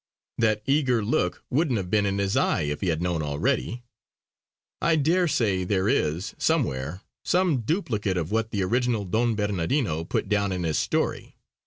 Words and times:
That 0.39 0.63
eager 0.65 1.05
look 1.05 1.43
wouldn't 1.51 1.77
have 1.77 1.91
been 1.91 2.07
in 2.07 2.17
his 2.17 2.35
eye 2.35 2.61
if 2.63 2.81
he 2.81 2.87
had 2.87 3.03
known 3.03 3.21
already. 3.21 3.83
I 4.81 4.95
daresay 4.95 5.63
there 5.63 5.87
is, 5.87 6.33
somewhere, 6.39 7.01
some 7.23 7.61
duplicate 7.61 8.17
of 8.17 8.31
what 8.31 8.49
the 8.49 8.63
original 8.63 9.05
Don 9.05 9.35
Bernardino 9.35 10.03
put 10.03 10.27
down 10.27 10.51
in 10.53 10.63
his 10.63 10.79
story. 10.79 11.35